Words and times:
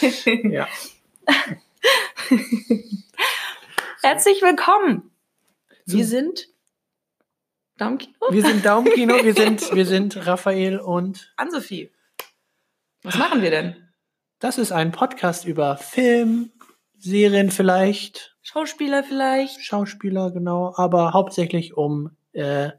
Ja. 0.00 0.66
Herzlich 4.02 4.40
willkommen. 4.40 5.10
Wir 5.84 6.06
sind 6.06 6.48
Daumenkino? 7.76 8.14
Wir 8.30 8.42
sind 8.42 8.64
Daumenkino, 8.64 9.22
wir 9.22 9.34
sind, 9.34 9.74
wir 9.74 9.84
sind 9.84 10.26
Raphael 10.26 10.78
und 10.78 11.32
Ann-Sophie. 11.36 11.90
Was 13.02 13.18
machen 13.18 13.42
wir 13.42 13.50
denn? 13.50 13.90
das 14.38 14.56
ist 14.56 14.72
ein 14.72 14.90
Podcast 14.90 15.44
über 15.44 15.76
Film, 15.76 16.50
Serien 16.98 17.50
vielleicht, 17.50 18.36
Schauspieler 18.40 19.04
vielleicht? 19.04 19.62
Schauspieler, 19.62 20.30
genau, 20.30 20.72
aber 20.76 21.12
hauptsächlich 21.12 21.76
um 21.76 22.16
äh, 22.32 22.70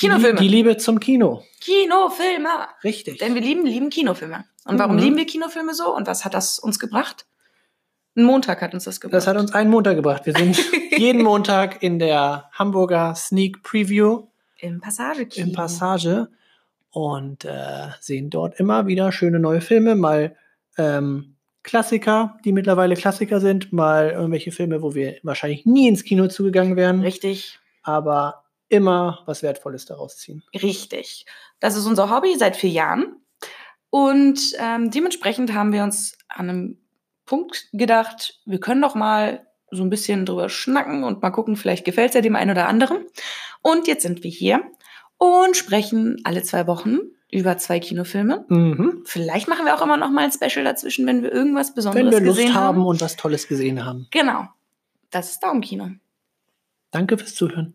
die, 0.00 0.06
Kinofilme. 0.06 0.38
die 0.40 0.48
Liebe 0.48 0.76
zum 0.76 1.00
Kino. 1.00 1.42
Kinofilme. 1.60 2.48
Richtig. 2.84 3.18
Denn 3.18 3.34
wir 3.34 3.42
lieben, 3.42 3.64
lieben 3.66 3.90
Kinofilme. 3.90 4.44
Und 4.64 4.78
warum 4.78 4.96
Mhm. 4.96 5.02
lieben 5.02 5.16
wir 5.16 5.26
Kinofilme 5.26 5.74
so? 5.74 5.94
Und 5.94 6.06
was 6.06 6.24
hat 6.24 6.34
das 6.34 6.58
uns 6.58 6.78
gebracht? 6.78 7.26
Ein 8.14 8.24
Montag 8.24 8.60
hat 8.60 8.74
uns 8.74 8.84
das 8.84 9.00
gebracht. 9.00 9.16
Das 9.16 9.26
hat 9.26 9.36
uns 9.36 9.52
einen 9.54 9.70
Montag 9.70 9.96
gebracht. 9.96 10.26
Wir 10.26 10.34
sind 10.34 10.56
jeden 10.98 11.22
Montag 11.22 11.82
in 11.82 11.98
der 11.98 12.50
Hamburger 12.52 13.14
Sneak 13.14 13.62
Preview 13.62 14.24
im 14.58 14.80
Passagekino. 14.80 15.46
im 15.48 15.52
Passage 15.54 16.28
und 16.90 17.44
äh, 17.46 17.88
sehen 18.00 18.28
dort 18.30 18.60
immer 18.60 18.86
wieder 18.86 19.10
schöne 19.12 19.38
neue 19.40 19.62
Filme, 19.62 19.94
mal 19.96 20.36
ähm, 20.76 21.36
Klassiker, 21.62 22.38
die 22.44 22.52
mittlerweile 22.52 22.94
Klassiker 22.96 23.40
sind, 23.40 23.72
mal 23.72 24.10
irgendwelche 24.10 24.52
Filme, 24.52 24.82
wo 24.82 24.94
wir 24.94 25.16
wahrscheinlich 25.22 25.64
nie 25.64 25.88
ins 25.88 26.04
Kino 26.04 26.26
zugegangen 26.28 26.76
wären, 26.76 27.00
Richtig, 27.00 27.58
aber 27.82 28.41
immer 28.72 29.22
was 29.26 29.42
Wertvolles 29.42 29.84
daraus 29.84 30.16
ziehen. 30.16 30.42
richtig. 30.54 31.26
Das 31.60 31.76
ist 31.76 31.86
unser 31.86 32.10
Hobby 32.10 32.34
seit 32.36 32.56
vier 32.56 32.70
Jahren. 32.70 33.16
Und 33.90 34.40
ähm, 34.58 34.90
dementsprechend 34.90 35.52
haben 35.52 35.72
wir 35.72 35.82
uns 35.84 36.16
an 36.28 36.48
einem 36.48 36.78
Punkt 37.26 37.68
gedacht, 37.72 38.40
wir 38.46 38.58
können 38.58 38.80
doch 38.80 38.94
mal 38.94 39.46
so 39.70 39.82
ein 39.82 39.90
bisschen 39.90 40.26
drüber 40.26 40.48
schnacken 40.48 41.04
und 41.04 41.22
mal 41.22 41.30
gucken, 41.30 41.56
vielleicht 41.56 41.84
gefällt 41.84 42.08
es 42.08 42.14
ja 42.14 42.20
dem 42.22 42.36
einen 42.36 42.50
oder 42.50 42.68
anderen. 42.68 43.06
Und 43.60 43.86
jetzt 43.86 44.02
sind 44.02 44.22
wir 44.22 44.30
hier 44.30 44.62
und 45.18 45.56
sprechen 45.56 46.20
alle 46.24 46.42
zwei 46.42 46.66
Wochen 46.66 46.98
über 47.30 47.56
zwei 47.58 47.80
Kinofilme. 47.80 48.44
Mhm. 48.48 49.02
Vielleicht 49.06 49.48
machen 49.48 49.64
wir 49.64 49.74
auch 49.74 49.82
immer 49.82 49.96
noch 49.96 50.10
mal 50.10 50.24
ein 50.24 50.32
Special 50.32 50.64
dazwischen, 50.64 51.06
wenn 51.06 51.22
wir 51.22 51.32
irgendwas 51.32 51.74
Besonderes 51.74 52.12
Wenn 52.12 52.20
wir 52.22 52.26
Lust 52.26 52.38
gesehen 52.38 52.54
haben 52.54 52.78
haben. 52.78 52.86
und 52.86 53.00
was 53.00 53.16
Tolles 53.16 53.46
gesehen 53.46 53.84
haben. 53.84 54.08
Genau. 54.10 54.48
Das 55.10 55.30
ist 55.30 55.42
Daumenkino. 55.42 55.90
Danke 56.90 57.16
fürs 57.18 57.34
Zuhören. 57.34 57.74